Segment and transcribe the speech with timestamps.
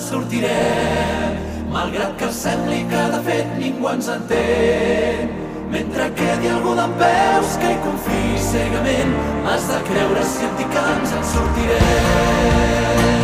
[0.00, 1.36] ens sortirem,
[1.68, 5.28] malgrat que sembli que de fet ningú ens entén.
[5.70, 9.14] Mentre quedi algú d'en peus que hi confiï cegament,
[9.46, 13.19] has de creure científic que ens en sortirem.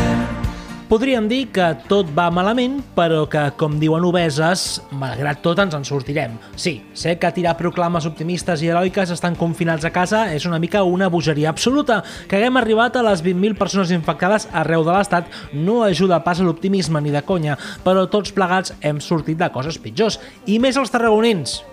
[0.87, 5.83] Podríem dir que tot va malament, però que, com diuen obeses, malgrat tot ens en
[5.83, 6.37] sortirem.
[6.55, 10.85] Sí, sé que tirar proclames optimistes i heroiques estan confinats a casa és una mica
[10.87, 12.05] una bogeria absoluta.
[12.31, 15.27] Que haguem arribat a les 20.000 persones infectades arreu de l'Estat
[15.59, 19.83] no ajuda pas a l'optimisme ni de conya, però tots plegats hem sortit de coses
[19.83, 20.21] pitjors.
[20.47, 21.65] I més els tarragonins,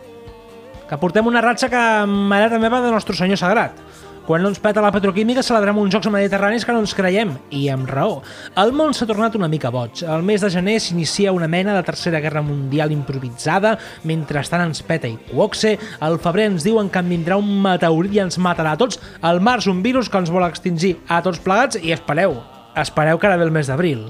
[0.90, 3.78] que portem una ratxa que mare meva de Nostre Senyor Sagrat.
[4.24, 7.66] Quan no ens peta la petroquímica celebrem uns Jocs Mediterranis que no ens creiem, i
[7.74, 8.22] amb raó.
[8.56, 10.00] El món s'ha tornat una mica boig.
[10.08, 13.76] El mes de gener s'inicia una mena de tercera guerra mundial improvisada,
[14.08, 18.24] mentrestant ens peta i cuoxe, al febrer ens diuen que en vindrà un meteorit i
[18.24, 21.84] ens matarà a tots, al març un virus que ens vol extingir a tots plegats
[21.84, 22.40] i espereu,
[22.80, 24.08] espereu que ara ve el mes d'abril.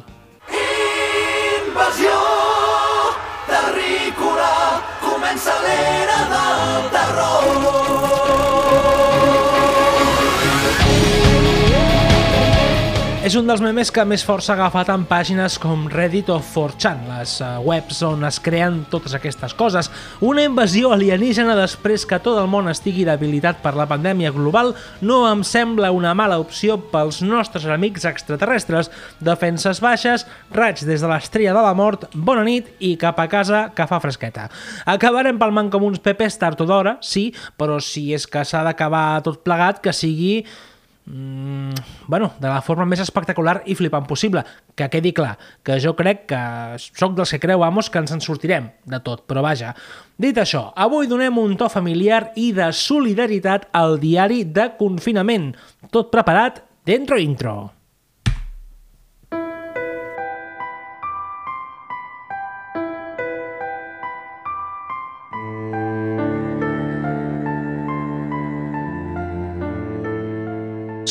[1.65, 2.12] Invasió
[13.23, 17.05] És un dels memes que més força ha agafat en pàgines com Reddit o 4chan,
[17.07, 19.87] les uh, webs on es creen totes aquestes coses.
[20.27, 24.73] Una invasió alienígena després que tot el món estigui debilitat per la pandèmia global
[25.07, 28.91] no em sembla una mala opció pels nostres amics extraterrestres.
[29.23, 33.69] Defenses baixes, raig des de l'estrella de la mort, bona nit i cap a casa
[33.71, 34.49] que fa fresqueta.
[34.97, 39.23] Acabarem palmant com uns pepes tard o d'hora, sí, però si és que s'ha d'acabar
[39.23, 40.41] tot plegat, que sigui
[41.05, 44.43] mm, bueno, de la forma més espectacular i flipant possible.
[44.75, 46.41] Que quedi clar, que jo crec que
[46.79, 49.73] sóc dels que creu, amos, que ens en sortirem de tot, però vaja.
[50.17, 55.53] Dit això, avui donem un to familiar i de solidaritat al diari de confinament.
[55.91, 57.71] Tot preparat, dentro intro.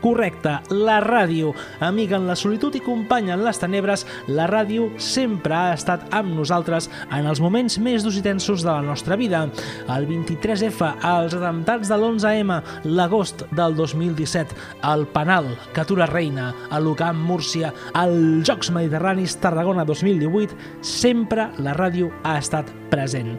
[0.00, 1.52] Correcte, la ràdio.
[1.82, 6.36] Amiga en la solitud i companya en les tenebres, la ràdio sempre ha estat amb
[6.38, 9.44] nosaltres en els moments més durs i tensos de la nostra vida.
[9.90, 14.54] El 23F, els atemptats de l'11M, l'agost del 2017,
[14.92, 22.12] el Penal, Catura Reina, a l'UCAM Múrcia, els Jocs Mediterranis Tarragona 2018, sempre la ràdio
[22.22, 23.34] ha estat present.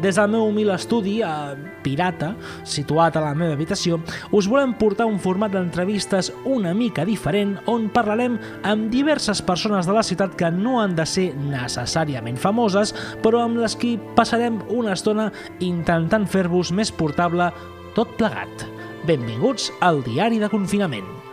[0.00, 1.52] Des del meu humil estudi, a
[1.84, 2.30] Pirata,
[2.64, 3.98] situat a la meva habitació,
[4.32, 9.96] us volem portar un format d'entrevistes una mica diferent on parlarem amb diverses persones de
[9.96, 14.96] la ciutat que no han de ser necessàriament famoses, però amb les qui passarem una
[14.96, 15.28] estona
[15.60, 17.52] intentant fer-vos més portable
[17.92, 18.68] tot plegat.
[19.04, 21.29] Benvinguts al Diari de Confinament.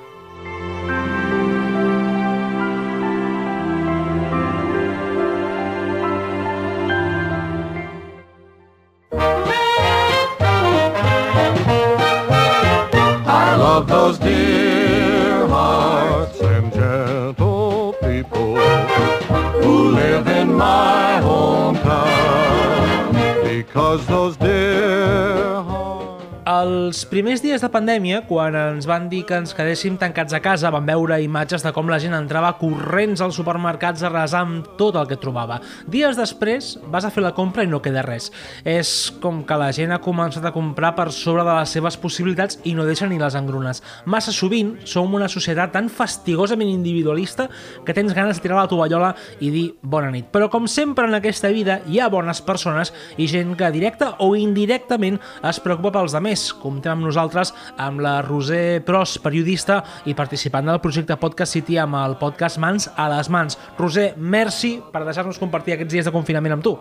[26.68, 30.72] Els primers dies de pandèmia, quan ens van dir que ens quedéssim tancats a casa,
[30.74, 34.98] vam veure imatges de com la gent entrava corrents als supermercats a resar amb tot
[35.00, 35.60] el que trobava.
[35.88, 38.32] Dies després vas a fer la compra i no queda res.
[38.68, 42.60] És com que la gent ha començat a comprar per sobre de les seves possibilitats
[42.68, 43.84] i no deixa ni les engrunes.
[44.10, 47.48] Massa sovint som una societat tan fastigosament individualista
[47.86, 50.28] que tens ganes de tirar la tovallola i dir bona nit.
[50.34, 54.34] Però com sempre en aquesta vida hi ha bones persones i gent que directa o
[54.36, 56.50] indirectament es preocupa pels demés.
[56.62, 61.98] Comptem amb nosaltres amb la Roser Pros, periodista i participant del projecte Podcast City amb
[62.00, 63.60] el podcast Mans a les Mans.
[63.78, 66.78] Roser, merci per deixar-nos compartir aquests dies de confinament amb tu.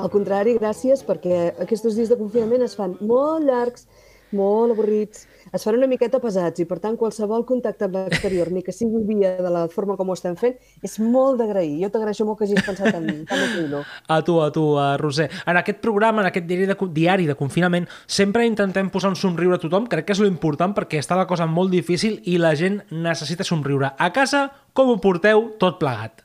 [0.00, 3.88] Al contrari, gràcies, perquè aquests dies de confinament es fan molt llargs,
[4.36, 8.62] molt avorrits, es fan una miqueta pesats i, per tant, qualsevol contacte amb l'exterior, ni
[8.66, 10.56] que sigui via de la forma com ho estem fent,
[10.86, 11.80] és molt d'agrair.
[11.82, 13.82] Jo t'agraeixo molt que hagis pensat en mi, tant no.
[14.06, 15.28] A tu, a tu, a Roser.
[15.48, 19.58] En aquest programa, en aquest diari de, diari de confinament, sempre intentem posar un somriure
[19.58, 19.88] a tothom.
[19.90, 23.46] Crec que és lo important perquè està la cosa molt difícil i la gent necessita
[23.46, 23.94] somriure.
[23.98, 26.22] A casa, com ho porteu tot plegat?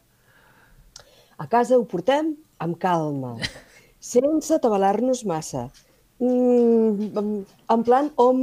[1.38, 3.36] A casa ho portem amb calma,
[4.00, 5.68] sense atabalar-nos massa.
[6.18, 8.38] Mm, en plan, om,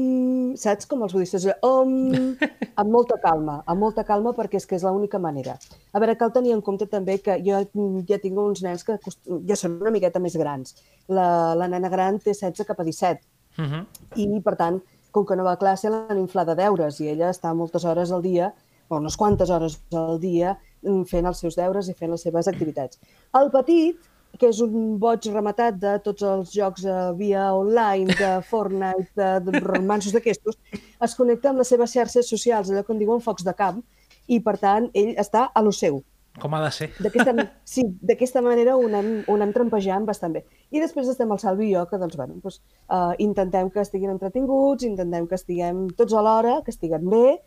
[0.60, 1.46] saps com els budistes?
[1.64, 1.92] Om,
[2.80, 5.56] amb molta calma, amb molta calma perquè és que és l'única manera.
[5.92, 7.62] A veure, cal tenir en compte també que jo
[8.08, 10.76] ja tinc uns nens que cost- ja són una miqueta més grans.
[11.08, 13.20] La, la nena gran té 16 cap a 17
[13.58, 13.86] Uh -huh.
[14.16, 14.78] i, per tant,
[15.10, 18.10] com que no va a classe, l'han inflada de deures i ella està moltes hores
[18.10, 18.54] al dia,
[18.88, 22.48] o unes quantes hores al dia, mm, fent els seus deures i fent les seves
[22.48, 22.98] activitats.
[23.34, 23.96] El petit,
[24.38, 29.32] que és un boig rematat de tots els jocs eh, via online, de Fortnite, de,
[29.48, 33.44] de romansos d'aquestos, es connecta amb les seves xarxes socials, allò que en diuen focs
[33.46, 33.82] de camp,
[34.28, 36.02] i, per tant, ell està a lo seu.
[36.40, 36.88] Com ha de ser.
[37.72, 40.44] Sí, d'aquesta manera ho anem, ho anem trampejant bastant bé.
[40.72, 44.14] I després estem el Salvi i jo, que doncs, bueno, doncs, uh, intentem que estiguin
[44.14, 47.38] entretinguts, intentem que estiguem tots alhora, que estiguen bé,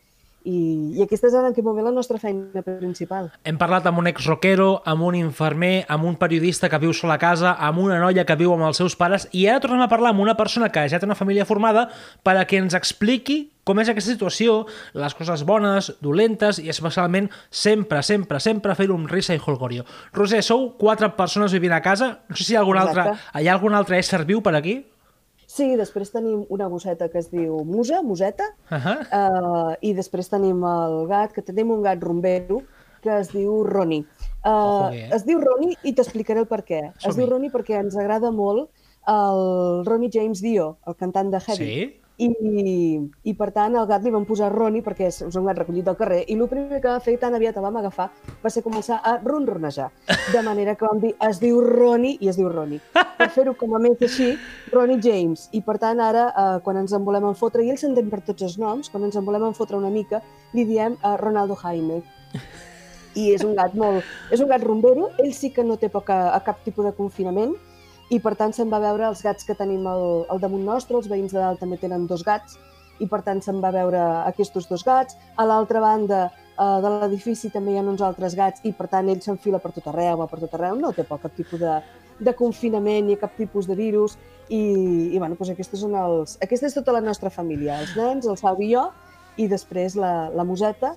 [0.46, 0.60] i,
[0.96, 3.32] i aquesta és en aquest moment la nostra feina principal.
[3.44, 7.20] Hem parlat amb un ex-rockero, amb un infermer, amb un periodista que viu sol a
[7.22, 10.14] casa, amb una noia que viu amb els seus pares i ara tornem a parlar
[10.14, 11.90] amb una persona que ja té una família formada
[12.24, 14.60] per a que ens expliqui com és aquesta situació,
[14.94, 19.88] les coses bones, dolentes i especialment sempre, sempre, sempre fer-ho amb risa i holgorio.
[20.14, 22.20] Roser, sou quatre persones vivint a casa.
[22.30, 23.42] No sé si hi ha algun altre, Exacte.
[23.42, 24.84] hi ha algun altre ésser viu per aquí?
[25.56, 28.98] Sí, després tenim una gosseta que es diu Musa, Museta, Uh -huh.
[29.08, 32.62] uh, i després tenim el gat, que tenim un gat rombero,
[33.02, 34.06] que es diu Roni.
[34.44, 35.10] Uh, Ojo, eh?
[35.14, 36.92] Es diu Roni i t'explicaré el per què.
[37.08, 38.70] Es diu Roni perquè ens agrada molt
[39.08, 41.66] el Ronnie James Dio, el cantant de Heavy.
[41.66, 42.02] Sí?
[42.18, 42.30] I,
[43.28, 45.98] I, per tant, al gat li vam posar Roni perquè és, un gat recollit del
[46.00, 48.08] carrer i el primer que va fer tan aviat el vam agafar
[48.44, 49.90] va ser començar a ronronejar.
[50.32, 52.80] De manera que vam dir, es diu Roni i es diu Roni.
[53.20, 54.30] Per fer-ho com a més així,
[54.72, 55.50] Ronnie James.
[55.52, 58.48] I, per tant, ara, eh, quan ens en volem enfotre, i ell s'entén per tots
[58.48, 60.22] els noms, quan ens en volem enfotre una mica,
[60.56, 62.02] li diem a Ronaldo Jaime.
[63.16, 64.04] I és un gat molt...
[64.32, 67.56] És un gat rumbero, ell sí que no té poca, a cap tipus de confinament,
[68.14, 71.10] i per tant se'n va veure els gats que tenim al, al damunt nostre, els
[71.10, 72.60] veïns de dalt també tenen dos gats,
[73.00, 75.18] i per tant se'n va veure aquests dos gats.
[75.36, 79.10] A l'altra banda eh, de l'edifici també hi ha uns altres gats i per tant
[79.10, 81.80] ell s'enfila per tot arreu, per tot arreu, no té por cap tipus de,
[82.20, 84.18] de confinament ni cap tipus de virus
[84.48, 84.62] i,
[85.12, 88.40] i bueno, doncs aquests són els, aquesta és tota la nostra família, els nens, el
[88.40, 88.86] Salvi i jo
[89.42, 90.94] i després la, la Museta,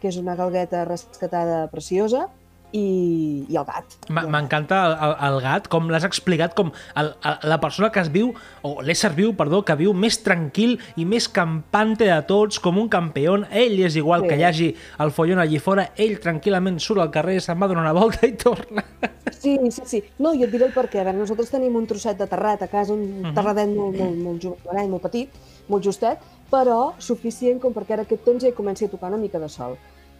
[0.00, 2.28] que és una galgueta rescatada preciosa,
[2.72, 3.96] i, i el gat.
[4.08, 8.10] M'encanta el, el, el gat, com l'has explicat, com el, el, la persona que es
[8.12, 8.32] viu,
[8.64, 12.88] o l'ésser viu, perdó, que viu més tranquil i més campante de tots, com un
[12.92, 13.36] campió.
[13.50, 14.28] Ell és igual Sí.
[14.28, 14.66] que hi hagi
[15.00, 18.32] el follon allí fora, ell tranquil·lament surt al carrer, se'n va donar una volta i
[18.36, 18.84] torna.
[19.32, 20.02] Sí, sí, sí.
[20.18, 21.00] No, jo et diré el perquè.
[21.00, 24.42] A veure, nosaltres tenim un trosset de terrat a casa, un terradet molt, molt, molt,
[24.44, 25.32] jovenet, molt petit,
[25.68, 26.20] molt justet,
[26.52, 29.48] però suficient com perquè ara aquest temps ja hi comenci a tocar una mica de
[29.50, 29.74] sol.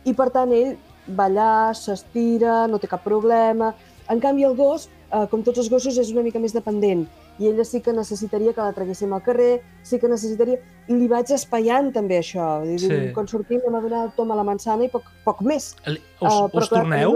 [0.04, 0.72] I per tant ell
[1.08, 3.74] allà, s'estira, no té cap problema.
[4.10, 7.06] En canvi el gos, eh, com tots els gossos, és una mica més dependent
[7.40, 10.58] i ella sí que necessitaria que la traguéssim al carrer, sí que necessitaria...
[10.86, 12.60] I li vaig espaiant també això.
[12.62, 12.98] Dir, Sí.
[13.14, 15.74] Quan sortim anem a donar el tom a la manzana i poc, poc més.
[15.86, 17.14] Us, però us clar, torneu?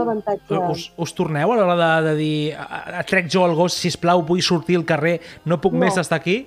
[0.71, 4.23] Us, us torneu a l'hora de, de dir "A- a- trec jo el gos, sisplau,
[4.25, 5.81] vull sortir al carrer, no puc No.
[5.81, 6.47] més estar aquí?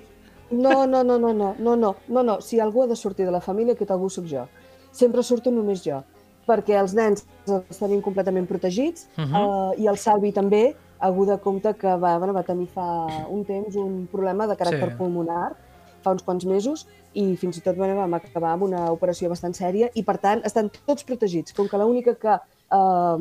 [0.50, 2.40] No, no, no, no, no, no, no, no, no.
[2.40, 4.48] Si algú ha de sortir de la família, aquest algú sóc jo.
[4.90, 6.02] Sempre surto només jo,
[6.50, 9.72] perquè els nens els tenim completament protegits Uh -huh.
[9.72, 13.44] uh, i el Salvi també, hagut de compte que va, bueno, va tenir fa un
[13.44, 14.96] temps un problema de caràcter Sí.
[14.98, 15.54] pulmonar,
[16.02, 19.52] fa uns quants mesos, i fins i tot bueno, vam acabar amb una operació bastant
[19.54, 21.52] sèria i, per tant, estan tots protegits.
[21.52, 22.34] Com que l'única que,
[22.72, 23.18] uh,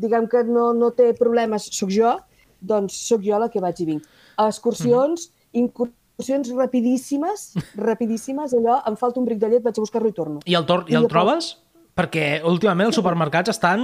[0.00, 2.16] diguem que no, no té problemes sóc jo,
[2.60, 4.02] doncs sóc jo la que vaig i vinc.
[4.38, 10.12] Excursions, incursions rapidíssimes, rapidíssimes, allò, em falta un bric de llet, vaig a buscar-lo i
[10.12, 10.40] torno.
[10.46, 11.56] I el, tor i I el jo- trobes?
[11.98, 13.82] Perquè últimament els supermercats estan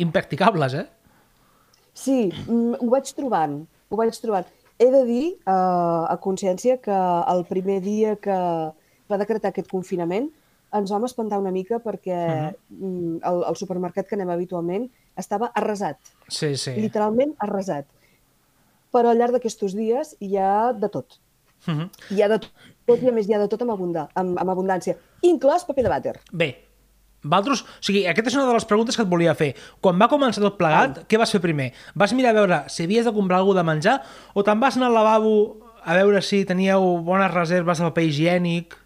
[0.00, 0.86] impracticables, eh?
[1.96, 4.48] Sí, mm, ho vaig trobant, ho vaig trobant.
[4.78, 6.96] He de dir, eh, a consciència, que
[7.32, 8.36] el primer dia que
[9.08, 10.28] va decretar aquest confinament
[10.76, 12.16] ens vam espantar una mica perquè
[12.52, 15.96] mm, el, el supermercat que anem habitualment estava arrasat,
[16.28, 16.74] Sí, sí.
[16.80, 17.86] literalment arrasat.
[18.92, 21.20] Però al llarg d'aquests dies hi ha de tot.
[21.66, 21.88] Uh -huh.
[22.10, 24.50] Hi ha de tot i a més hi ha de tot amb, abunda, amb, amb
[24.50, 26.16] abundància, inclòs paper de vàter.
[26.32, 26.65] Bé,
[27.32, 29.52] Valtros, o sigui, aquesta és una de les preguntes que et volia fer.
[29.82, 31.72] Quan va començar tot plegat, què vas fer primer?
[31.94, 33.96] Vas mirar a veure si havies de comprar alguna de menjar
[34.34, 35.36] o te'n vas anar al lavabo
[35.86, 38.76] a veure si teníeu bones reserves de paper higiènic?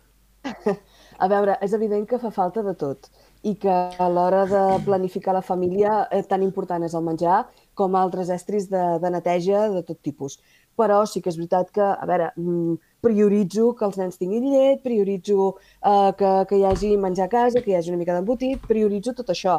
[1.20, 3.11] A veure, és evident que fa falta de tot
[3.44, 7.42] i que a l'hora de planificar la família eh, tan important és el menjar
[7.76, 10.38] com altres estris de, de neteja de tot tipus.
[10.80, 14.80] Però sí que és veritat que, a veure, mm, prioritzo que els nens tinguin llet,
[14.84, 18.64] prioritzo eh, que, que hi hagi menjar a casa, que hi hagi una mica d'embotit,
[18.66, 19.58] prioritzo tot això.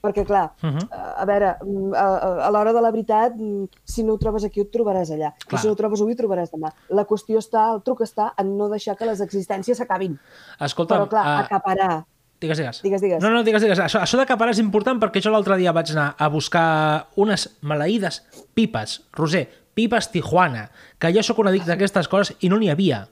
[0.00, 0.78] Perquè, clar, uh Mhm.
[0.78, 0.88] -huh.
[1.16, 4.44] a veure, mm, a, a- a l'hora de la veritat, mm, si no ho trobes
[4.44, 5.32] aquí, ho trobaràs allà.
[5.46, 5.58] Clar.
[5.58, 6.72] I si no ho trobes avui, ho trobaràs demà.
[6.88, 10.18] La qüestió està, el truc està en no deixar que les existències s'acabin.
[10.58, 12.04] Escolta, Però, clar, eh, acaparar...
[12.40, 12.80] Digues, digues.
[12.82, 13.22] Digues, digues.
[13.22, 13.78] No, no, digues, digues.
[13.78, 18.22] Això, això d'acaparar és important perquè jo l'altre dia vaig anar a buscar unes maleïdes
[18.54, 23.06] pipes, Roser, pipes Tijuana, que jo sóc un addicte d'aquestes coses i no n'hi havia.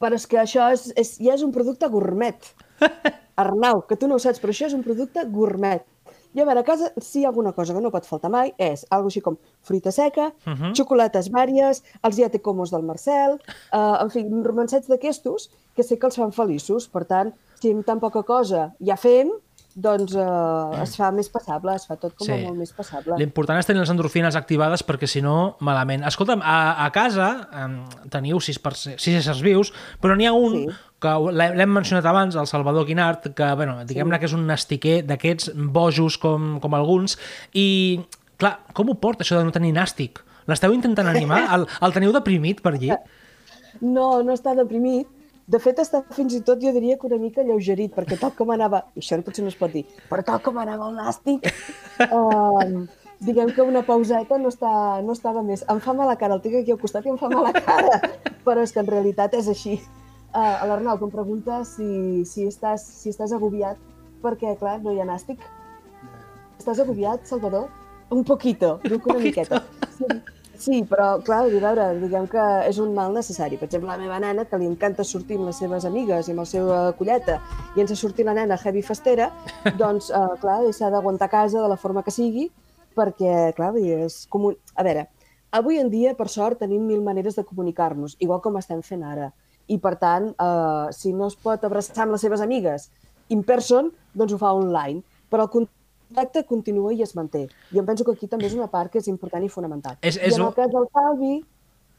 [0.00, 2.36] Però és que això és, és, ja és un producte gourmet.
[3.36, 5.84] Arnau, que tu no ho saps, però això és un producte gourmet.
[6.36, 8.50] I a veure, a casa, si hi ha alguna cosa que no pot faltar mai,
[8.60, 10.62] és algo així com fruita seca, uh Mhm.
[10.62, 10.74] -huh.
[10.76, 13.38] xocolates vàries, els diatecomos del Marcel,
[13.72, 16.88] eh, en fi, romancets d'aquestos que sé que els fan feliços.
[16.88, 19.30] Per tant, si amb tan poca cosa ja fem,
[19.76, 22.36] doncs eh, es fa més passable, es fa tot com Sí.
[22.46, 23.18] molt més passable.
[23.20, 26.02] L'important és tenir les endorfines activades perquè si no, malament.
[26.08, 27.26] Escolta'm, a, a casa
[27.62, 27.74] em,
[28.12, 30.66] teniu sis, per, sis éssers vius, però n'hi ha un Sí.
[30.98, 35.02] que l'he- l'hem mencionat abans, el Salvador Guinart, que, bueno, diguem-ne que és un nastiquer
[35.06, 37.18] d'aquests bojos com, com alguns,
[37.52, 38.00] i,
[38.40, 40.22] clar, com ho porta això de no tenir nàstic?
[40.48, 41.42] L'esteu intentant animar?
[41.54, 42.88] El, el teniu deprimit per allí?
[43.82, 45.06] No, no està deprimit.
[45.46, 48.50] De fet, està fins i tot, jo diria que una mica lleugerit, perquè tal com
[48.50, 51.46] anava, i això potser no es pot dir, però tal com anava el nàstic,
[52.02, 52.72] eh,
[53.22, 54.72] diguem que una pauseta no, està,
[55.06, 55.62] no estava més.
[55.70, 58.00] Em fa mala cara, el tinc aquí al costat i em fa mala cara,
[58.44, 59.78] però és que en realitat és així.
[60.36, 63.78] Uh, L'Arnau, que em pregunta si, si, estàs, si estàs agobiat
[64.20, 65.40] perquè, clar, no hi ha nàstic.
[66.58, 67.70] Estàs agobiat, Salvador?
[68.10, 69.46] Un poquito, diu que una Poquito.
[69.46, 69.62] miqueta.
[69.96, 70.04] Sí,
[70.60, 73.58] sí, però, clar, a veure, diguem que és un mal necessari.
[73.60, 76.42] Per exemple, la meva nena, que li encanta sortir amb les seves amigues i amb
[76.42, 77.38] la seva colleta,
[77.76, 79.30] i ens ha sortit la nena heavy festera,
[79.80, 82.48] doncs, eh, clar, s'ha d'aguantar a casa de la forma que sigui,
[82.96, 84.60] perquè, clar, és com un...
[84.74, 85.06] A veure,
[85.56, 89.32] avui en dia, per sort, tenim mil maneres de comunicar-nos, igual com estem fent ara.
[89.66, 92.90] I, per tant, eh, si no es pot abraçar amb les seves amigues
[93.28, 95.02] in person, doncs ho fa online.
[95.30, 95.50] Però el
[96.08, 97.46] contacte continua i es manté.
[97.72, 99.96] I em penso que aquí també és una part que és important i fonamental.
[100.02, 101.44] És- és I en el cas del Salvi,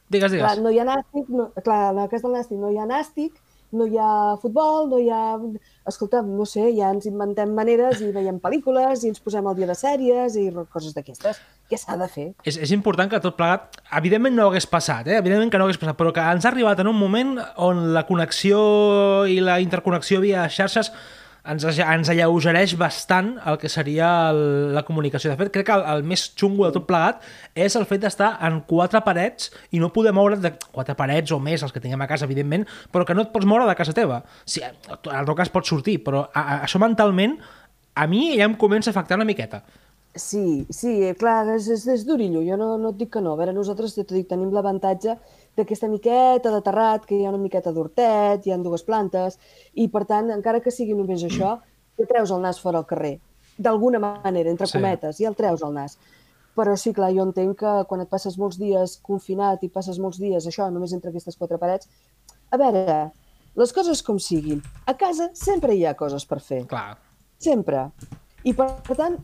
[0.09, 0.45] Digues, digues.
[0.45, 2.85] clar, no hi ha nàstic, no, clar, en el cas del nàstic no hi ha
[2.87, 3.33] nàstic,
[3.73, 5.37] no hi ha futbol, no hi ha...
[5.85, 9.67] Escolta, no sé, ja ens inventem maneres i veiem pel·lícules i ens posem al dia
[9.67, 11.37] de sèries i coses d'aquestes.
[11.69, 12.33] Què s'ha de fer?
[12.45, 15.17] és, és important que tot plegat, evidentment no hagués passat, eh?
[15.17, 18.05] evidentment que no hagués passat, però que ens ha arribat en un moment on la
[18.07, 20.91] connexió i la interconnexió via xarxes
[21.51, 24.41] ens, ens alleugereix bastant el que seria el,
[24.75, 25.31] la comunicació.
[25.31, 27.23] De fet, crec que el, el més xungo de tot plegat
[27.55, 31.39] és el fet d'estar en quatre parets i no poder moure't de quatre parets o
[31.43, 33.95] més, els que tinguem a casa, evidentment, però que no et pots moure de casa
[33.97, 34.21] teva.
[34.45, 37.37] Sí, en teu cas pots sortir, però a, a, això mentalment
[37.97, 39.63] a mi ja em comença a afectar una miqueta.
[40.17, 43.33] Sí, sí, clar, és, és, és durillo, jo no, no et dic que no.
[43.33, 45.17] A veure, nosaltres, ja t'ho dic, tenim l'avantatge
[45.57, 49.39] d'aquesta miqueta de terrat, que hi ha una miqueta d'hortet, hi ha dues plantes,
[49.73, 51.55] i per tant, encara que sigui només això,
[51.97, 53.19] ja treus el nas fora al carrer,
[53.57, 54.77] d'alguna manera, entre Sí.
[54.77, 55.97] cometes, ja el treus el nas.
[56.57, 60.17] Però sí, clar, jo entenc que quan et passes molts dies confinat i passes molts
[60.17, 61.87] dies, això, només entre aquestes quatre parets,
[62.49, 63.11] a veure,
[63.55, 66.65] les coses com siguin, a casa sempre hi ha coses per fer.
[66.67, 66.97] Clar.
[67.37, 67.91] Sempre.
[68.43, 69.17] I per tant,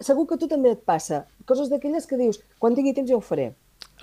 [0.00, 1.24] segur que a tu també et passa.
[1.48, 3.50] Coses d'aquelles que dius, quan tingui temps ja ho faré.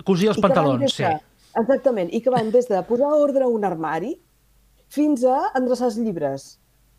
[0.06, 1.02] Cosir els I pantalons, sí.
[1.02, 1.18] de-
[1.58, 2.10] Exactament.
[2.14, 4.14] I que van des de posar ordre a un armari
[4.88, 6.48] fins a endreçar els llibres.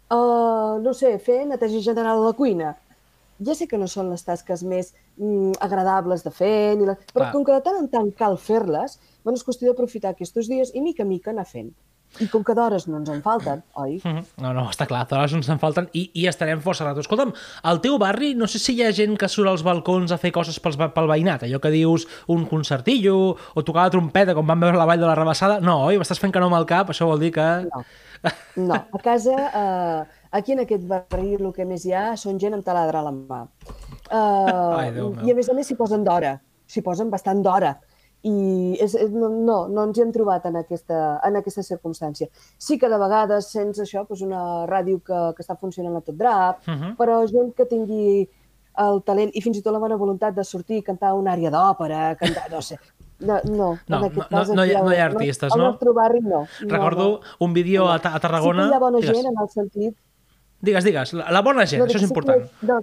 [0.09, 2.73] Uh, no sé, fer neteja general a la cuina.
[3.45, 6.97] Ja sé que no són les tasques més mm, agradables de fer, ni la...
[7.13, 7.31] però Clar.
[7.31, 10.81] com que de tant en tant cal fer-les, bueno, és qüestió d'aprofitar aquests dies i
[10.83, 11.69] mica en mica anar fent.
[12.17, 13.99] I com que d'hores no ens en falten, oi?
[14.03, 14.23] Mhm.
[14.41, 17.05] No, no, està clar, totes ens en falten i, i estarem força ratos.
[17.05, 17.31] Escolta'm,
[17.69, 20.33] al teu barri no sé si hi ha gent que surt als balcons a fer
[20.35, 24.67] coses pels, pel veïnat, allò que dius un concertillo o tocar la trompeta com vam
[24.67, 25.59] veure la Vall de la Rebassada.
[25.61, 26.01] No, oi?
[26.01, 27.49] M'estàs fent que no amb el cap, això vol dir que...
[27.69, 27.85] No.
[28.57, 32.57] No, a casa, eh, aquí en aquest barri el que més hi ha són gent
[32.57, 33.45] amb taladra a la mà.
[34.09, 34.17] Eh,
[34.81, 34.89] Ai.
[35.23, 36.33] I a més a més s'hi posen d'hora,
[36.67, 37.77] s'hi posen bastant d'hora.
[38.23, 42.27] I és, no, no, no ens hi hem trobat en aquesta, en aquesta circumstància.
[42.57, 46.15] Sí que de vegades sents això, doncs una ràdio que, que està funcionant a tot
[46.19, 46.95] drap, Uh -huh.
[46.97, 48.27] però gent que tingui
[48.77, 51.49] el talent i fins i tot la bona voluntat de sortir i cantar una àrea
[51.49, 52.77] d'òpera, cantar, no sé,
[53.19, 55.51] no, no, No, en aquest no- cas no hi ha- no hi ha al- artistes,
[55.53, 55.65] al no?
[55.71, 56.39] nostre barri no.
[56.41, 57.45] no, Recordo no.
[57.45, 58.63] un vídeo a, a Tarragona...
[58.63, 59.15] Sí que hi ha bona Digues.
[59.17, 59.97] gent en el sentit...
[60.61, 62.51] Digues, digues, la, la bona gent, No, això que és sí que- important.
[62.61, 62.79] no,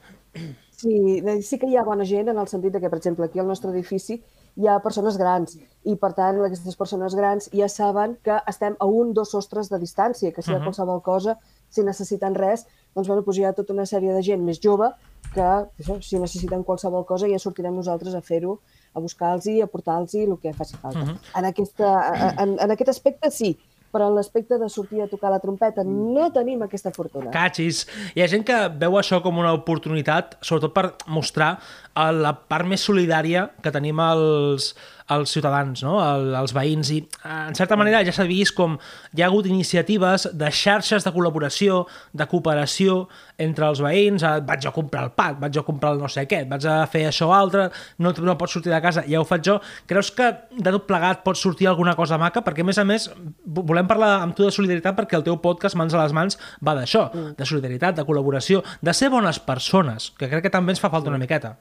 [0.70, 3.38] sí, sí que hi ha bona gent en el sentit de que, per exemple, aquí
[3.38, 4.22] al nostre edifici
[4.56, 8.88] hi ha persones grans i, per tant, aquestes persones grans ja saben que estem a
[8.88, 11.36] un, dos sostres de distància, que si hi ha qualsevol cosa,
[11.70, 14.88] si necessiten res, doncs, bueno, doncs hi ha tota una sèrie de gent més jove
[15.34, 15.46] que,
[15.82, 18.58] això, si necessiten qualsevol cosa, ja sortirem nosaltres a fer-ho,
[18.96, 21.04] a buscar-los i a portar-los el que faci falta.
[21.04, 21.18] Mhm.
[21.36, 21.94] en, aquesta,
[22.42, 23.56] en, en aquest aspecte, sí,
[23.96, 27.32] però en l'aspecte de sortir a tocar la trompeta no tenim aquesta fortuna.
[27.32, 27.86] Catxis.
[28.12, 32.68] Hi ha gent que veu això com una oportunitat, sobretot per mostrar eh, la part
[32.68, 34.74] més solidària que tenim els,
[35.12, 35.98] els ciutadans, no?
[36.02, 36.90] El, els veïns.
[36.94, 38.76] I, en certa manera, ja s'ha vist com
[39.14, 41.84] hi ha hagut iniciatives de xarxes de col·laboració,
[42.16, 43.04] de cooperació
[43.42, 44.24] entre els veïns.
[44.26, 46.78] Eh, vaig a comprar el pat, vaig a comprar el no sé què, vaig a
[46.90, 47.68] fer això o altre,
[48.02, 49.58] no, no pots sortir de casa, ja ho faig jo.
[49.86, 52.42] Creus que de tot plegat pot sortir alguna cosa maca?
[52.46, 53.08] Perquè, a més a més,
[53.44, 56.74] volem parlar amb tu de solidaritat perquè el teu podcast Mans a les mans va
[56.78, 57.36] d'això, mm.
[57.38, 61.12] de solidaritat, de col·laboració, de ser bones persones, que crec que també ens fa falta
[61.12, 61.56] una miqueta.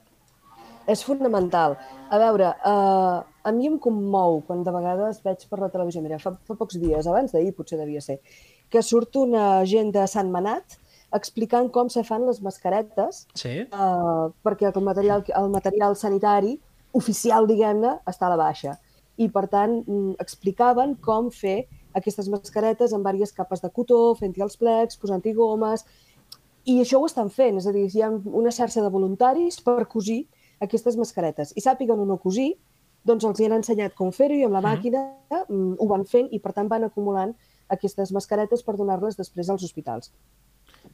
[0.86, 1.76] És fonamental.
[2.10, 6.18] A veure, uh, a mi em commou quan de vegades veig per la televisió, mira,
[6.22, 8.20] fa, fa pocs dies, abans d'ahir potser devia ser,
[8.70, 10.78] que surt una gent de Sant Manat
[11.16, 13.60] explicant com se fan les mascaretes Sí?
[13.70, 16.56] uh, perquè el material, el material sanitari
[16.96, 18.76] oficial, diguem-ne, està a la baixa.
[19.16, 21.66] I, per tant, mm, explicaven com fer
[21.96, 25.86] aquestes mascaretes amb diverses capes de cotó, fent-hi els plecs, posant-hi gomes...
[26.66, 29.84] I això ho estan fent, és a dir, hi ha una xarxa de voluntaris per
[29.86, 30.24] cosir
[30.62, 31.52] aquestes mascaretes.
[31.56, 32.54] I sàpiguen o no cosir,
[33.06, 35.04] doncs els hi han ensenyat com fer-ho i amb la màquina
[35.44, 37.34] mm, ho van fent i, per tant, van acumulant
[37.72, 40.12] aquestes mascaretes per donar-les després als hospitals.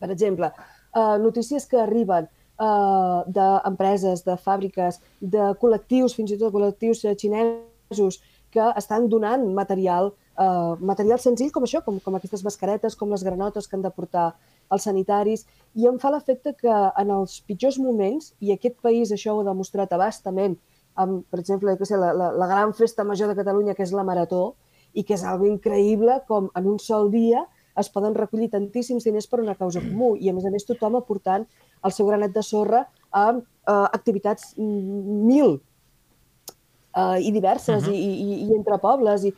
[0.00, 0.50] Per exemple,
[0.97, 7.16] eh, notícies que arriben eh, d'empreses, de fàbriques, de col·lectius, fins i tot col·lectius eh,
[7.19, 8.21] xinesos,
[8.52, 13.25] que estan donant material, eh, material senzill com això, com, com aquestes mascaretes, com les
[13.25, 14.33] granotes que han de portar
[14.73, 19.37] els sanitaris, i em fa l'efecte que en els pitjors moments, i aquest país això
[19.37, 20.59] ho ha demostrat abastament,
[21.00, 23.95] amb, per exemple, que sé, la, la, la gran festa major de Catalunya, que és
[23.97, 24.55] la Marató,
[24.93, 27.47] i que és algo increïble com en un sol dia
[27.81, 30.99] es poden recollir tantíssims diners per una causa comú i, a més a més, tothom
[30.99, 31.47] aportant
[31.83, 37.97] el seu granet de sorra a uh, activitats mm, mil uh, i diverses, uh -huh.
[37.97, 39.25] i, i, i entre pobles.
[39.25, 39.33] I...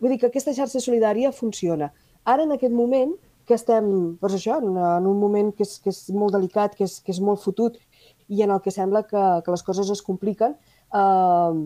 [0.00, 1.92] Vull dir que aquesta xarxa solidària funciona.
[2.24, 3.14] Ara, en aquest moment,
[3.50, 3.86] que estem,
[4.22, 7.10] doncs això, en, en un moment que és, que és molt delicat, que és, que
[7.10, 7.80] és molt fotut
[8.30, 10.54] i en el que sembla que, que les coses es compliquen,
[10.94, 11.58] eh,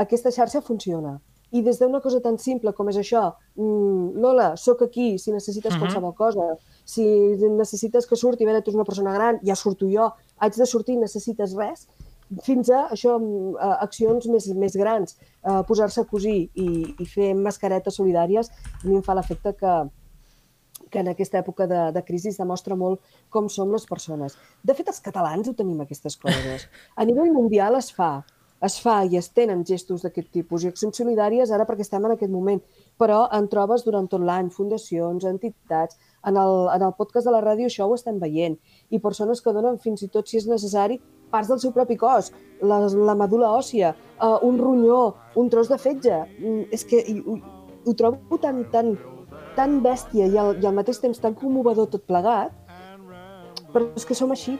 [0.00, 1.18] aquesta xarxa funciona.
[1.52, 3.26] I des d'una cosa tan simple com és això,
[3.60, 5.80] mm, Lola, sóc aquí si necessites uh -huh.
[5.82, 7.04] qualsevol cosa, si
[7.60, 10.96] necessites que surti, veure, tu ets una persona gran, ja surto jo, haig de sortir,
[10.96, 11.88] necessites res,
[12.42, 17.04] fins a això, mm, a accions més, més grans, eh, posar-se a cosir i, i
[17.04, 18.48] fer mascaretes solidàries,
[18.82, 19.90] a mi em fa l'efecte que,
[20.92, 23.00] que en aquesta època de, de crisi es demostra molt
[23.32, 24.36] com som les persones.
[24.62, 26.68] De fet, els catalans ho tenim, aquestes coses.
[26.96, 28.12] A nivell mundial es fa,
[28.62, 32.14] es fa i es tenen gestos d'aquest tipus i accions solidàries ara perquè estem en
[32.14, 32.60] aquest moment,
[33.00, 37.42] però en trobes durant tot l'any, fundacions, entitats, en el, en el podcast de la
[37.42, 38.54] ràdio això ho estem veient,
[38.90, 41.00] i persones que donen fins i tot, si és necessari,
[41.32, 42.30] parts del seu propi cos,
[42.62, 45.00] la, la medula òssia, uh, un ronyó,
[45.40, 46.20] un tros de fetge.
[46.38, 47.38] Mm, és que i, ho,
[47.82, 48.92] ho trobo tan, tan,
[49.56, 52.54] tan bèstia i al, i al mateix temps tan commovedor tot plegat,
[53.72, 54.58] però és que som així,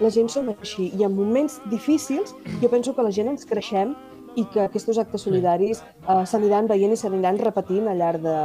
[0.00, 3.94] la gent som així, i en moments difícils jo penso que la gent ens creixem
[4.38, 8.36] i que aquests actes solidaris uh, s'aniran veient i s'aniran repetint al llarg de,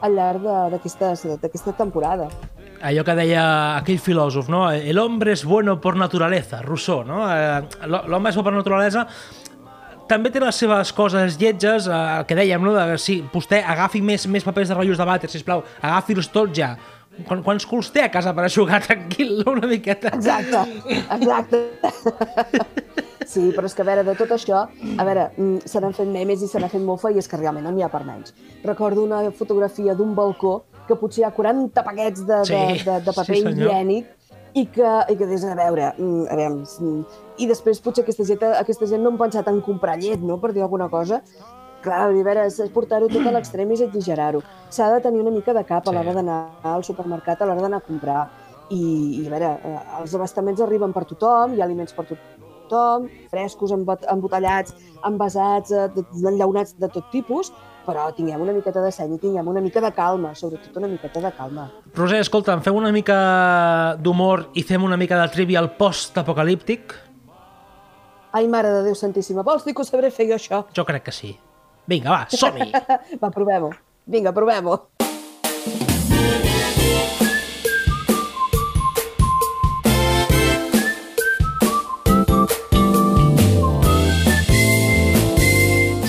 [0.00, 2.28] al llarg d'aquesta temporada.
[2.82, 3.42] allò que deia
[3.78, 4.70] aquell filòsof, no?
[4.70, 7.24] El hombre es bueno por naturaleza, Rousseau, no?
[7.32, 9.06] Eh, L'home és bo per naturalesa,
[10.08, 12.74] també té les seves coses lletges, eh, el que dèiem, no?
[12.76, 16.74] De, si vostè agafi més, més papers de rotllos de vàter, sisplau, agafi-los tots ja.
[17.24, 20.12] Quan, quants culs té a casa per aixugar tranquil, una miqueta?
[20.16, 20.66] Exacte,
[21.16, 21.64] exacte.
[23.26, 26.06] Sí, però és que a veure, de tot això, a veure, mm, se n'han fet
[26.06, 28.30] memes i se n'ha fet mofa i és que realment no n'hi ha per menys.
[28.62, 30.52] Recordo una fotografia d'un balcó
[30.86, 33.72] que potser hi ha 40 paquets de, Sí, de, de, de paper sí, senyor.
[33.72, 34.06] higiènic
[34.54, 37.02] i que, i que des de veure, mm, a veure, mm,
[37.38, 40.52] i després potser aquesta gent, aquesta gent no han pensat en comprar llet, no?, per
[40.52, 41.22] dir alguna cosa.
[41.82, 44.40] Clar, a veure, portar-ho tot a l'extrem és exagerar-ho.
[44.74, 47.78] S'ha de tenir una mica de cap a l'hora d'anar al supermercat, a l'hora d'anar
[47.78, 48.24] a comprar.
[48.74, 53.06] I, i a veure, eh, els abastaments arriben per tothom, hi ha aliments per tothom,
[53.30, 54.74] frescos, embot embotellats,
[55.06, 57.52] envasats, eh, de- enllaunats de tot tipus,
[57.86, 61.20] però tinguem una miqueta de seny i tinguem una mica de calma, sobretot una miqueta
[61.22, 61.70] de calma.
[61.94, 67.05] Roser, escolta'm, fem una mica d'humor i fem una mica de trivial post-apocalíptic?
[68.36, 70.58] Ai, mare de Déu Santíssima, vols dir que ho sabré fer jo, això?
[70.76, 71.30] Jo crec que sí.
[71.88, 72.66] Vinga, va, som-hi!
[73.22, 73.70] Va, provem-ho.
[74.12, 74.74] Vinga, provem-ho.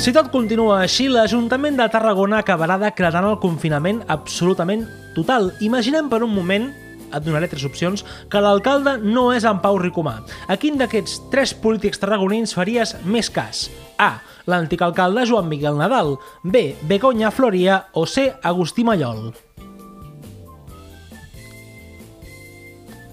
[0.03, 4.83] Si tot continua així, l'Ajuntament de Tarragona acabarà decretant el confinament absolutament
[5.15, 5.53] total.
[5.63, 6.67] Imaginem per un moment
[7.13, 10.19] et donaré tres opcions, que l'alcalde no és en Pau Ricomà.
[10.47, 13.67] A quin d'aquests tres polítics tarragonins faries més cas?
[13.97, 14.17] A.
[14.47, 16.17] L'antic alcalde Joan Miguel Nadal.
[16.43, 16.75] B.
[16.87, 17.85] Begoña Floria.
[17.93, 18.33] O C.
[18.43, 19.33] Agustí Mallol.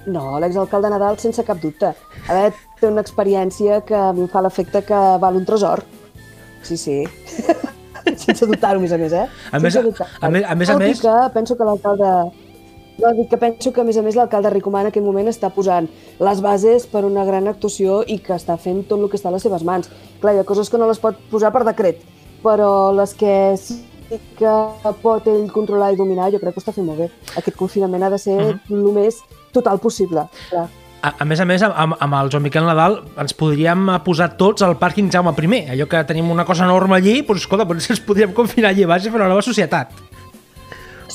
[0.07, 1.95] No, l'exalcalde Nadal, sense cap dubte.
[2.29, 5.81] A veure, té una experiència que a mi em fa l'efecte que val un tresor.
[6.63, 6.99] Sí, sí.
[8.25, 9.25] sense dubtar-ho, a més a més, eh?
[9.51, 10.19] A més- sense dubtar-ho.
[10.21, 12.11] a més- a més a més- que penso que l'alcalde...
[13.03, 15.51] No, dic que penso que, a més a més, l'alcalde Ricomà en aquest moment està
[15.51, 15.89] posant
[16.23, 19.35] les bases per una gran actuació i que està fent tot el que està a
[19.35, 19.91] les seves mans.
[20.23, 22.05] Clar, hi ha coses que no les pot posar per decret,
[22.45, 23.81] però les que sí
[24.39, 24.53] que
[25.03, 27.11] pot ell controlar i dominar, jo crec que ho està fent molt bé.
[27.41, 28.61] Aquest confinament ha de ser Mhm.
[28.71, 29.19] el més
[29.51, 30.29] total possible.
[30.51, 30.69] Clar.
[31.03, 34.63] A, a més a més, amb, amb el Joan Miquel Nadal ens podríem posar tots
[34.63, 35.67] al pàrquing Jaume I.
[35.75, 38.87] Allò que tenim una cosa enorme allí, doncs escolta, potser ens podríem confinar allí a
[38.87, 39.91] baix i fer una nova societat.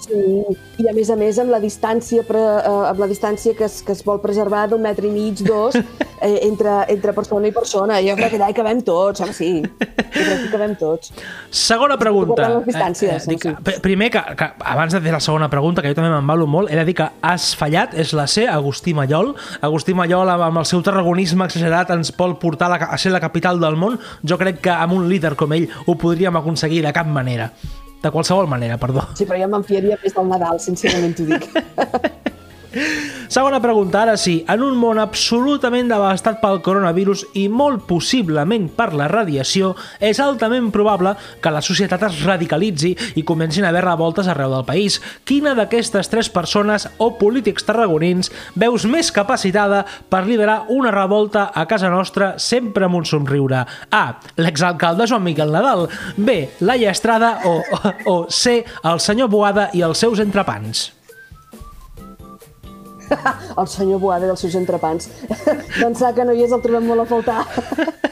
[0.10, 3.68] Sí, i a més a més amb la distància, pre, eh, amb la distància que
[3.68, 5.76] es, que es vol preservar d'un metre i mig, dos,
[6.26, 8.00] eh, entre, entre persona i persona.
[8.02, 9.52] Jo crec que allà hi cabem tots, home, sí.
[9.62, 11.14] Jo crec que hi cabem tots.
[11.54, 12.48] Segona pregunta.
[12.56, 13.54] Les distàncies, dic, sí.
[13.68, 16.72] pr- primer, que, que abans de fer la segona pregunta, que jo també m'embalo molt,
[16.74, 19.36] he de dir que has fallat, és la C, Agustí Mallol.
[19.62, 23.22] Agustí Mallol, amb, amb el seu tarragonisme exagerat, ens vol portar la, a ser la
[23.22, 24.00] capital del món.
[24.26, 27.52] Jo crec que amb un líder com ell ho podríem aconseguir de cap manera.
[28.00, 29.04] De qualsevol manera, perdó.
[29.20, 31.50] Sí, però jo m'enfiaria més del Nadal, sincerament t'ho dic.
[33.30, 34.40] Segona pregunta, ara sí.
[34.50, 40.72] En un món absolutament devastat pel coronavirus i molt possiblement per la radiació, és altament
[40.74, 44.98] probable que la societat es radicalitzi i comencin a haver revoltes arreu del país.
[45.30, 51.70] Quina d'aquestes tres persones o polítics tarragonins veus més capacitada per liderar una revolta a
[51.70, 53.62] casa nostra sempre amb un somriure?
[53.94, 54.06] A.
[54.42, 55.86] L'exalcalde Joan Miquel Nadal.
[56.18, 56.48] B.
[56.66, 57.36] Laia Estrada.
[57.46, 58.64] O, o, o C.
[58.82, 60.90] El senyor Boada i els seus entrepans.
[63.58, 65.10] El senyor Boada i els seus entrepans.
[65.84, 67.44] Pensar que no hi és el trobem molt a faltar.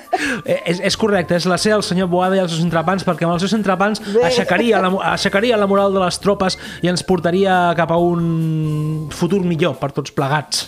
[0.48, 3.28] Eh, És, és correcte, és la C del senyor Boada i els seus entrepans, perquè
[3.28, 4.24] amb els seus entrepans Bé.
[4.26, 9.44] aixecaria la, aixecaria la moral de les tropes i ens portaria cap a un futur
[9.46, 10.66] millor per tots plegats.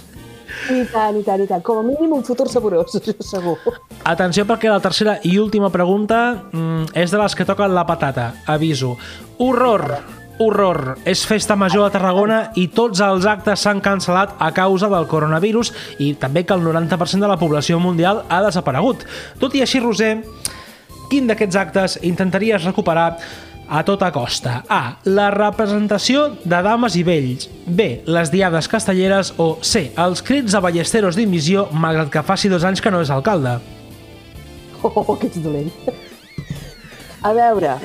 [0.70, 1.64] I tant, i tant, i tant.
[1.66, 2.94] Com a mínim un futur saborós,
[3.32, 3.58] segur.
[4.04, 8.32] Atenció perquè la tercera i última pregunta mm, és de les que toquen la patata.
[8.46, 8.96] Aviso.
[9.40, 9.86] Horror!
[9.90, 10.19] Horror!
[11.04, 15.74] És festa major a Tarragona i tots els actes s'han cancel·lat a causa del coronavirus
[16.00, 19.04] i també que el 90% de la població mundial ha desaparegut.
[19.42, 20.14] Tot i així, Roser,
[21.12, 23.10] quin d'aquests actes intentaries recuperar
[23.70, 24.64] a tota costa?
[24.72, 24.98] A.
[25.12, 27.50] La representació de dames i vells.
[27.68, 28.06] B.
[28.08, 29.36] Les diades castelleres.
[29.38, 29.90] O C.
[30.00, 33.60] Els crits de ballesteros d'immissió, malgrat que faci dos anys que no és alcalde.
[34.82, 35.74] Oh, que ets dolent.
[37.28, 37.76] A veure,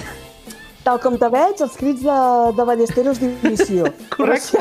[0.85, 2.18] tal com te veig, els crits de,
[2.57, 3.88] de ballesteros d'inició.
[4.14, 4.61] Correcte.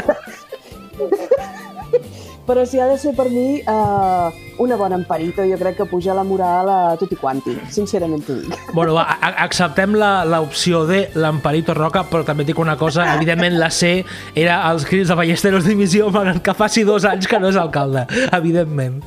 [2.43, 4.27] Però si ha de ser per mi uh,
[4.59, 8.35] una bona emparita, jo crec que puja la moral a tot i quanti, sincerament t'ho
[8.41, 8.57] dic.
[8.75, 9.05] Bueno, va,
[9.45, 13.93] acceptem la- l'opció de l'Amparito Roca, però també dic una cosa, evidentment la C
[14.35, 18.03] era els crits de ballesteros d'emissió, malgrat que faci dos anys que no és alcalde,
[18.35, 18.99] evidentment.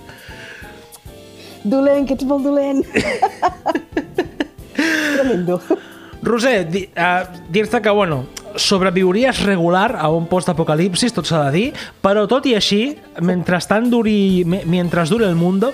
[1.67, 2.81] Dolent, que ets molt dolent.
[4.77, 5.61] Tremendo.
[6.27, 7.23] Roser, di, uh,
[7.55, 8.25] dir-te que, bueno,
[8.59, 11.67] sobreviuries regular a un post-apocalipsis, tot s'ha de dir,
[12.03, 15.71] però tot i així, mentrestant duri, me- mentre dure el mundo,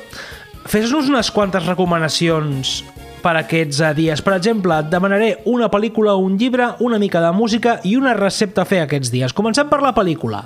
[0.69, 2.83] fes-nos unes quantes recomanacions
[3.23, 4.21] per aquests eh, dies.
[4.21, 8.67] Per exemple, et demanaré una pel·lícula, un llibre, una mica de música i una recepta
[8.67, 9.33] a fer aquests dies.
[9.33, 10.43] Comencem per la pel·lícula.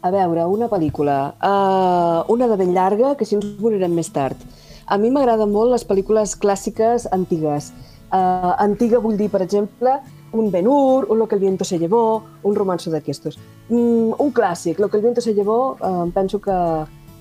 [0.00, 1.34] A veure, una pel·lícula.
[1.42, 4.36] Uh, una de ben llarga, que si ens veurem més tard.
[4.90, 7.70] A mi m'agraden molt les pel·lícules clàssiques antigues.
[8.10, 9.92] Uh, antiga vull dir, per exemple,
[10.34, 13.38] un Ben-Hur, un Lo que el viento se llevó, un romanço d'aquestos.
[13.68, 16.56] Mm, un clàssic, Lo que el viento se llevó, uh, penso que,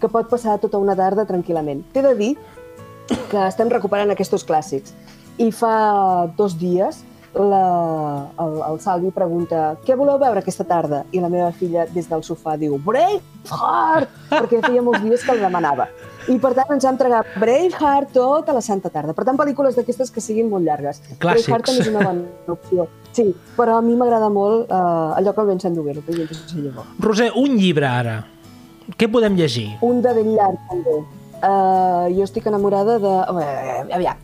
[0.01, 1.85] que pot passar tota una tarda tranquil·lament.
[1.93, 2.31] T'he de dir
[3.29, 4.93] que estem recuperant aquests clàssics.
[5.37, 7.03] I fa dos dies
[7.35, 11.03] la, el, el Salvi pregunta què voleu veure aquesta tarda?
[11.13, 14.09] I la meva filla des del sofà diu Braveheart!
[14.31, 15.87] perquè feia molts dies que el demanava.
[16.27, 19.13] I per tant ens vam entregar Braveheart tota la santa tarda.
[19.17, 20.99] Per tant, pel·lícules d'aquestes que siguin molt llargues.
[21.21, 21.47] Clàssics.
[21.47, 22.87] Braveheart també és una bona opció.
[23.15, 26.83] Sí, però a mi m'agrada molt eh, allò que el Ben s'endugué, el que jo.
[26.99, 28.17] Roser, un llibre ara.
[28.97, 29.69] Què podem llegir?
[29.85, 30.97] Un de ben llarg, també.
[31.39, 33.13] Uh, jo estic enamorada de...
[33.31, 34.17] Uh, aviam,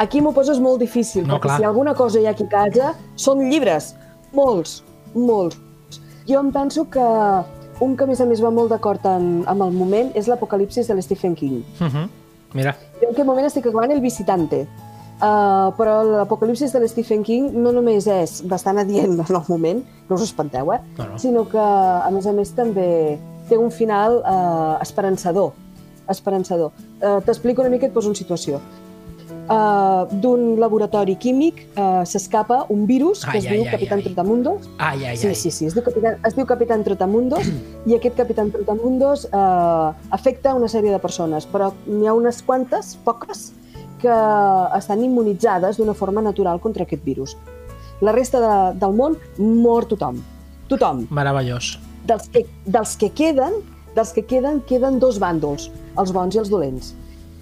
[0.00, 1.58] aquí m'ho poses molt difícil, No, perquè clar.
[1.60, 3.92] si alguna cosa hi ha aquí a casa, són llibres.
[4.32, 4.78] Molts,
[5.14, 5.58] molts.
[6.26, 7.04] Jo em penso que
[7.80, 10.94] un que a més a més va molt d'acord amb el moment és l'Apocalipsis de
[10.94, 11.62] l'Stephen King.
[11.80, 12.08] Uh -huh.
[12.54, 12.76] Mira.
[13.00, 14.66] Jo en aquest moment estic acabant El Visitante,
[15.14, 20.16] Uh, però l'apocalipsis de l'Stephen King no només és bastant adient en el moment, no
[20.16, 20.80] us espanteu, eh?
[20.98, 21.18] No, no.
[21.22, 23.16] sinó que, a més a més, també
[23.48, 25.52] té un final uh, esperançador.
[26.10, 26.72] esperançador.
[27.00, 28.58] Uh, T'explico una mica i et poso en situació.
[29.44, 33.98] Uh, D'un laboratori químic uh, s'escapa un virus que Ai, es ai, diu ai, Capitán
[34.00, 34.04] ai.
[34.06, 35.34] Trotamundos, Ai, ai, Sí, ai.
[35.34, 37.50] sí, sí, es diu Capitán, es diu Capitán Trotamundos
[37.84, 42.94] i aquest Capitán Trotamundos eh, afecta una sèrie de persones, però n'hi ha unes quantes,
[43.04, 43.50] poques,
[44.00, 44.16] que
[44.78, 47.36] estan immunitzades d'una forma natural contra aquest virus.
[48.00, 50.22] La resta de, del món mor tothom.
[50.72, 51.04] Tothom.
[51.12, 51.74] Meravellós.
[52.08, 53.60] Dels que, dels que queden,
[53.94, 55.68] dels que queden, queden dos bàndols,
[56.00, 56.94] els bons i els dolents.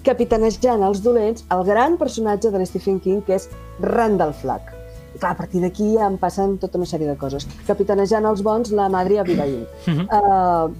[0.03, 3.49] Capitanejant els dolents, el gran personatge de l'Stephen King, que és
[3.81, 4.73] Randall Flagg.
[5.15, 7.47] I clar, a partir d'aquí ja em passen tota una sèrie de coses.
[7.69, 9.67] Capitanejant els bons, la Madre Abigail.
[9.87, 10.09] Mhm.
[10.09, 10.73] uh,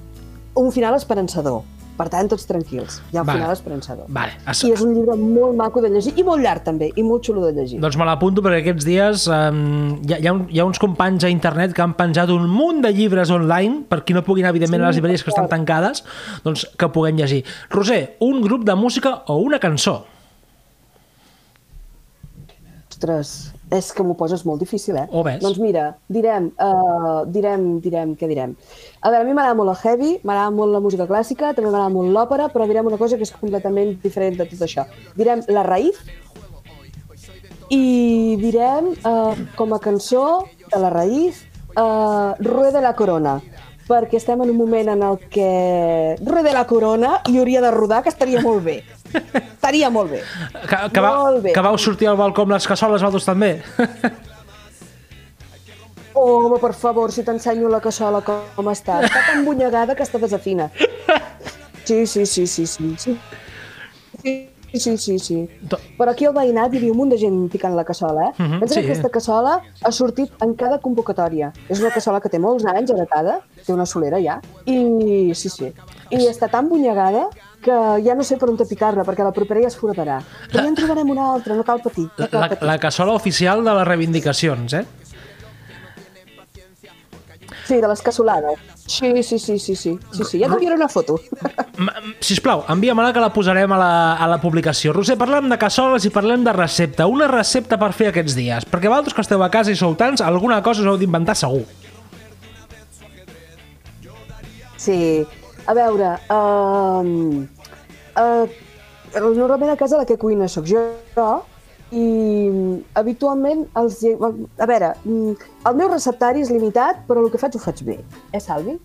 [0.63, 1.63] un final esperançador.
[1.93, 3.01] Per tant, tots tranquils.
[3.13, 3.39] Ha un Vale.
[3.39, 4.07] final esperançador.
[4.09, 7.03] Vale, es, I és un llibre molt maco de llegir, i molt llarg també, i
[7.05, 7.81] molt xulo de llegir.
[7.83, 10.81] doncs me l'apunto perquè aquests dies um, hi, ha, hi, ha un, hi ha uns
[10.81, 14.43] companys a internet que han penjat un munt de llibres online, per qui no pugui
[14.43, 16.03] anar, evidentment, a les llibreries que estan tancades,
[16.43, 17.45] doncs que puguem llegir.
[17.71, 20.07] Roser, un grup de música o una cançó?
[22.89, 25.07] Ostres, és que m'ho poses molt difícil, eh?
[25.11, 25.41] Ho ves.
[25.43, 28.55] Doncs mira, direm, uh, direm, direm, què direm?
[29.01, 31.93] A veure, a mi m'agrada molt el heavy, m'agrada molt la música clàssica, també m'agrada
[31.95, 34.85] molt l'òpera, però direm una cosa que és completament diferent de tot això.
[35.17, 36.03] Direm La Raïf
[37.73, 43.41] i direm, uh, com a cançó de La Raïf, uh, Rueda la Corona
[43.83, 48.03] perquè estem en un moment en el que Rueda la Corona i hauria de rodar,
[48.03, 48.83] que estaria molt bé.
[49.15, 50.21] Estaria molt bé.
[50.69, 51.53] Que, que, va, Molt bé.
[51.55, 53.53] que vau sortir al balcó amb les cassoles, vosaltres també?
[56.15, 58.99] Oh, home, per favor, si t'ensenyo la cassola com està.
[59.07, 60.69] Està tan bunyegada que està desafina.
[61.85, 62.95] Sí, sí, sí, sí, sí.
[62.99, 63.15] sí.
[64.23, 65.39] Sí, sí, sí, sí.
[65.99, 68.33] Però aquí al veïnat hi havia un munt de gent picant la cassola, eh?
[68.43, 68.81] Mhm, Pensa sí.
[68.81, 71.51] que aquesta cassola ha sortit en cada convocatòria.
[71.69, 75.73] És una cassola que té molts anys heretada, té una solera ja, i sí, sí.
[76.13, 77.27] I està tan bunyegada
[77.63, 80.19] que ja no sé per on te picar-la, perquè la propera ja es foradarà.
[80.51, 82.09] Però ja en trobarem una altra, no cal patir.
[82.19, 82.69] No La, cal la, patir.
[82.73, 84.85] la cassola oficial de les reivindicacions, eh?
[87.67, 88.59] Sí, de les cassolades.
[88.87, 89.93] Sí, sí, sí, sí, sí.
[90.13, 91.15] Sí, sí, ja t'enviaré una foto.
[92.21, 94.93] Sisplau, envia-me-la que la posarem a la, a la publicació.
[94.93, 97.07] Roser, parlem de cassoles i parlem de recepta.
[97.07, 98.67] Una recepta per fer aquests dies.
[98.69, 101.63] Perquè vosaltres que esteu a casa i sou tants, alguna cosa us heu d'inventar segur.
[104.77, 104.99] Sí,
[105.67, 107.47] a veure, um,
[108.19, 108.47] uh,
[109.15, 110.83] normalment a casa la que cuina sóc jo
[111.93, 112.07] i
[112.97, 114.01] habitualment els...
[114.03, 115.35] A veure, mm,
[115.69, 117.99] el meu receptari és limitat, però el que faig ho faig bé.
[118.33, 118.79] Eh, Salvi?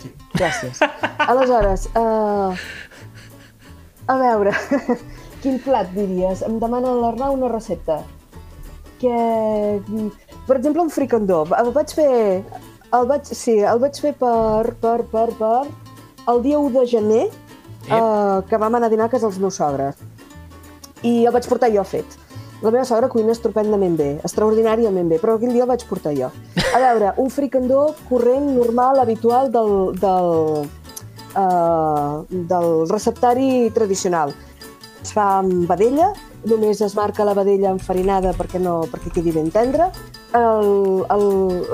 [0.00, 0.10] Sí.
[0.34, 0.80] Gràcies.
[1.28, 2.56] Aleshores, uh,
[4.08, 4.56] a veure,
[5.44, 6.42] quin plat diries?
[6.48, 8.00] Em demana l'Arnau una recepta.
[8.98, 9.14] Que,
[9.84, 10.10] mm,
[10.48, 11.44] per exemple, un fricandó.
[11.60, 12.12] El vaig fer...
[12.94, 15.64] El vaig, sí, el vaig fer per, per, per, per
[16.28, 17.24] el dia 1 de gener,
[17.90, 19.96] eh, que vam anar a dinar a casa dels meus sogres.
[21.02, 22.18] I el vaig portar jo fet.
[22.64, 26.30] La meva sogra cuina estupendament bé, extraordinàriament bé, però aquell dia el vaig portar jo.
[26.72, 30.64] A veure, un fricandó corrent, normal, habitual del, del,
[31.36, 34.32] uh, del receptari tradicional.
[35.04, 36.14] Es fa amb vedella,
[36.48, 39.90] només es marca la vedella enfarinada perquè, no, perquè quedi ben tendra.
[40.32, 41.26] El, el,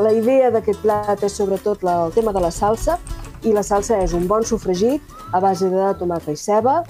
[0.02, 2.98] la idea d'aquest plat és sobretot la, el tema de la salsa,
[3.42, 6.83] i la salsa és un bon sofregit a base de tomata i ceba,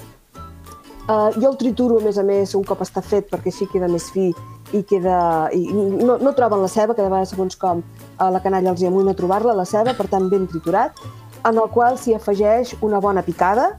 [1.10, 3.88] Uh, jo el trituro, a més a més, un cop està fet, perquè així queda
[3.90, 4.28] més fi
[4.76, 5.48] i queda...
[5.50, 7.80] I no, no troben la ceba, que de vegades, segons com,
[8.20, 11.00] a la canalla els hi amunt a trobar-la, la ceba, per tant, ben triturat,
[11.42, 13.72] en el qual s'hi afegeix una bona picada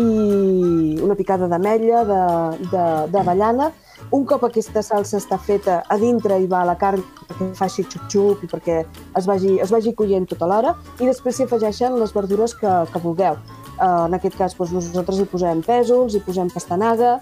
[0.00, 3.70] i una picada d'ametlla, de- de- d'avellana.
[4.14, 8.44] Un cop aquesta salsa està feta, a dintre hi va la carn perquè faci xup-xup
[8.46, 8.76] i perquè
[9.18, 13.02] es vagi, es vagi collent tota l'hora i després s'hi afegeixen les verdures que, que
[13.02, 13.40] vulgueu.
[13.74, 17.16] Uh, en aquest cas, doncs, nosaltres hi posem pèsols, hi posem pastanaga,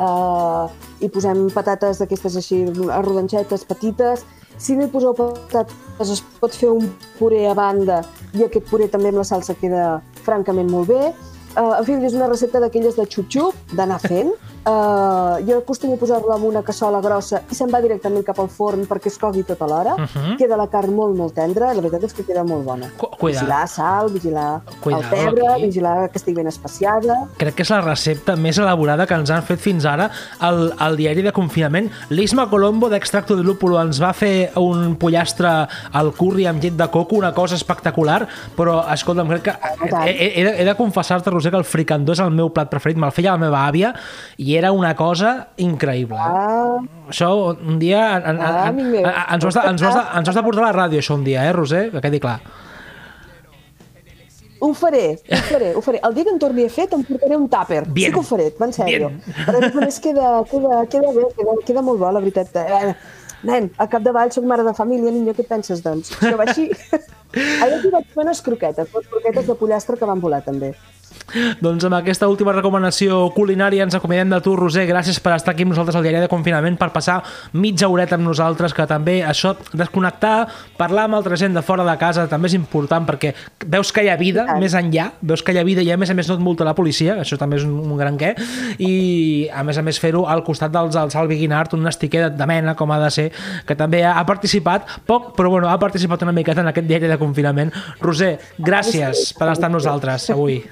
[0.00, 0.72] uh,
[1.04, 2.62] hi posem patates d'aquestes així,
[2.96, 4.24] arrodanxetes, petites.
[4.60, 8.00] Si no hi poseu patates, es pot fer un puré a banda
[8.32, 11.12] i aquest puré també amb la salsa queda francament molt bé.
[11.56, 14.30] Uh, en fi, és una recepta d'aquelles de xup-xup, d'anar fent.
[14.60, 18.50] Uh, jo acostumo a posar-la en una cassola grossa i se'n va directament cap al
[18.52, 19.94] forn perquè es cogui tota l'hora.
[19.98, 20.36] Mhm.
[20.38, 21.72] Queda la carn molt, molt tendra.
[21.74, 22.90] La veritat és que queda molt bona.
[23.00, 23.46] Cu- cuidado.
[23.46, 25.64] Vigilar sal, vigilar Cuidado el pebre, aquí.
[25.66, 27.16] vigilar que estigui ben especiada.
[27.40, 30.96] Crec que és la recepta més elaborada que ens han fet fins ara al, al
[30.96, 31.90] diari de confinament.
[32.10, 35.50] L'Isma Colombo d'Extracto de Lúpulo ens va fer un pollastre
[35.92, 39.56] al curri amb llet de coco, una cosa espectacular, però, escolta'm, crec que
[40.06, 42.98] he, he, he de, he de confessar-te, Que el fricandó és el meu plat preferit,
[43.00, 43.94] me'l feia la meva àvia
[44.36, 46.18] i era una cosa increïble.
[46.20, 46.76] Ah,
[47.08, 49.94] Això un dia en, en, Ah, en, en, ens, ho has de, ens, ho has
[49.96, 51.86] de, ens ho has de portar a la ràdio, això un dia, eh, Roser?
[51.94, 52.40] Que quedi clar.
[54.62, 56.00] ho faré, ho faré, ho faré.
[56.04, 57.86] El dia que en torni a fer te'n portaré un tàper.
[57.88, 58.10] Bien.
[58.10, 59.08] Sí que ho faré, va en sèrio.
[59.46, 62.52] Però més més queda, queda, queda bé, queda, queda molt bo, la veritat.
[62.60, 62.92] Eh,
[63.48, 66.12] nen, a capdavall soc mare de família, niño, què penses, doncs?
[66.18, 66.68] Això va així.
[67.62, 70.74] Ahir aquí vaig fer unes croquetes, unes croquetes de pollastre que van volar, també.
[71.60, 74.86] Doncs amb aquesta última recomanació culinària ens acomiadem de tu, Roser.
[74.88, 77.20] Gràcies per estar aquí amb nosaltres al diari de confinament, per passar
[77.52, 81.94] mitja horeta amb nosaltres, que també això, desconnectar, parlar amb altra gent de fora de
[82.00, 83.32] casa també és important perquè
[83.70, 84.58] veus que hi ha vida tant.
[84.62, 86.66] més enllà, veus que hi ha vida i a més a més no et multa
[86.66, 88.34] la policia, això també és un, un gran què,
[88.82, 92.32] i a més a més fer-ho al costat dels del Salvi Guinart, un estiquer de,
[92.38, 93.28] de mena, com ha de ser,
[93.66, 97.10] que també ha, ha participat, poc, però bueno, ha participat una miqueta en aquest diari
[97.10, 97.72] de confinament.
[98.02, 100.62] Roser, gràcies per estar amb nosaltres avui.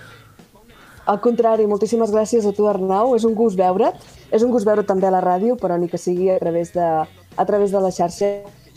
[1.09, 3.14] Al contrari, moltíssimes gràcies a tu, Arnau.
[3.16, 3.97] És un gust veure't.
[4.29, 6.85] És un gust veure't també a la ràdio, però ni que sigui a través de,
[6.85, 8.29] a través de la xarxa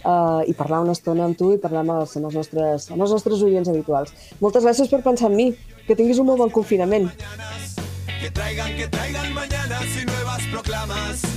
[0.06, 3.04] uh, i parlar una estona amb tu i parlar amb els, amb, els nostres, amb
[3.04, 4.16] els nostres oients habituals.
[4.40, 5.50] Moltes gràcies per pensar en mi.
[5.88, 7.12] Que tinguis un molt bon confinament.
[8.22, 11.31] Que traigan, que traigan mañanas y nuevas proclamas.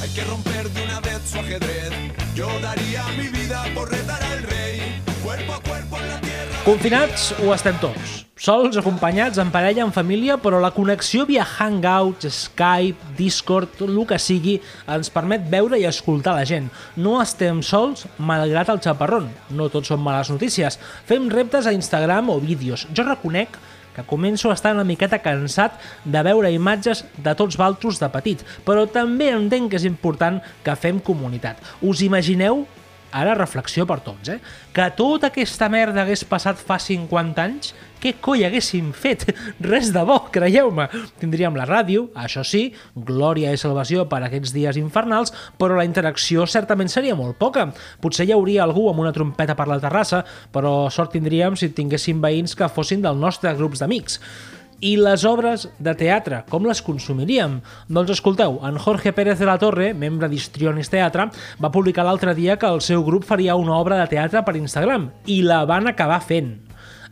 [0.00, 1.90] Hay que romper de una vez su ajedrez.
[2.34, 5.02] Yo daría mi vida por retar al rey.
[5.24, 6.62] Cuerpo a cuerpo en la tierra.
[6.64, 8.24] Confinats ho estem tots.
[8.38, 13.98] Sols, acompanyats, en parella, en família, però la connexió via Hangouts, Skype, Discord, tot el
[14.06, 16.68] que sigui, ens permet veure i escoltar la gent.
[16.94, 19.26] No estem sols, malgrat el xaparrón.
[19.50, 20.78] No tots són males notícies.
[21.10, 22.86] Fem reptes a Instagram o vídeos.
[22.94, 23.58] Jo reconec
[24.06, 28.86] començo a estar una miqueta cansat de veure imatges de tots valtros de petit, però
[28.90, 31.62] també entenc que és important que fem comunitat.
[31.82, 32.66] Us imagineu
[33.12, 34.38] ara reflexió per tots, eh?
[34.74, 39.24] Que tota aquesta merda hagués passat fa 50 anys, què coi haguéssim fet?
[39.70, 40.86] Res de bo, creieu-me.
[41.18, 46.46] Tindríem la ràdio, això sí, glòria i salvació per aquests dies infernals, però la interacció
[46.46, 47.68] certament seria molt poca.
[48.02, 50.22] Potser hi hauria algú amb una trompeta per la terrassa,
[50.54, 54.20] però sort tindríem si tinguéssim veïns que fossin del nostre grups d'amics.
[54.78, 57.56] I les obres de teatre, com les consumiríem?
[57.90, 61.26] Doncs escolteu, en Jorge Pérez de la Torre, membre d'Histrionis Teatre,
[61.58, 65.10] va publicar l'altre dia que el seu grup faria una obra de teatre per Instagram
[65.26, 66.67] i la van acabar fent.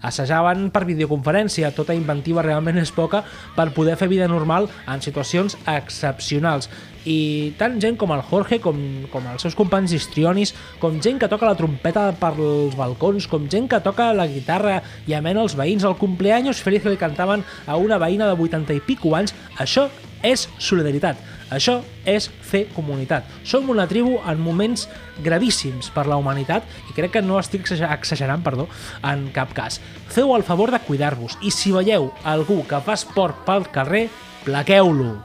[0.07, 3.25] Assajaven per videoconferència, tota inventiva realment és poca
[3.57, 6.71] per poder fer vida normal en situacions excepcionals.
[7.07, 8.79] I tant gent com el Jorge, com,
[9.13, 13.71] com els seus companys histrionis, com gent que toca la trompeta pels balcons, com gent
[13.71, 17.79] que toca la guitarra i amena els veïns, el cumpleaños feliz que li cantaven a
[17.79, 19.87] una veïna de 80 i pico anys, això
[20.27, 21.36] és solidaritat.
[21.51, 23.27] Això és fer comunitat.
[23.47, 24.89] Som una tribu en moments
[25.23, 28.67] gravíssims per la humanitat i crec que no estic exager- exagerant perdó,
[29.03, 29.81] en cap cas.
[30.11, 34.09] Feu el favor de cuidar-vos i si veieu algú que fa esport pel carrer,
[34.45, 35.23] plaqueu-lo.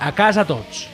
[0.00, 0.88] A casa tots.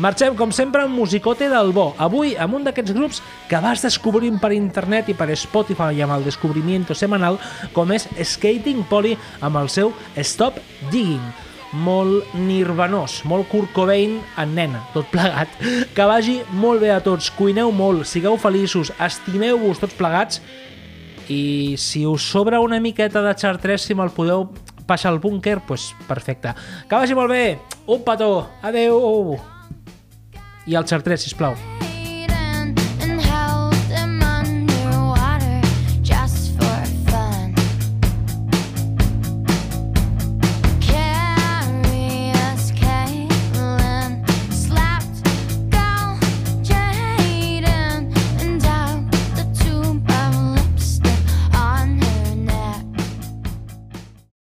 [0.00, 1.90] Marxem, com sempre, amb musicote del bo.
[1.98, 3.18] Avui, amb un d'aquests grups
[3.50, 7.36] que vas descobrint per internet i per Spotify amb el descobrimiento semanal,
[7.76, 10.56] com és Skating Polly amb el seu Stop
[10.90, 15.52] Digging molt nirvanós, molt Kurt Cobain en nena, tot plegat.
[15.94, 20.40] Que vagi molt bé a tots, cuineu molt, sigueu feliços, estimeu-vos tots plegats
[21.30, 24.48] i si us sobra una miqueta de xartres, si me'l podeu
[24.90, 26.56] passar al búnquer, doncs perfecte.
[26.88, 27.44] Que vagi molt bé,
[27.86, 29.38] un petó, adeu!
[30.66, 31.54] I el xartres, sisplau.